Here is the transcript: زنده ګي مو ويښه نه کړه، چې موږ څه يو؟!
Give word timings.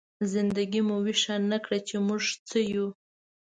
زنده 0.31 0.63
ګي 0.71 0.81
مو 0.87 0.95
ويښه 1.05 1.35
نه 1.51 1.57
کړه، 1.63 1.77
چې 1.87 1.95
موږ 2.07 2.23
څه 2.49 2.59
يو؟! 2.71 2.85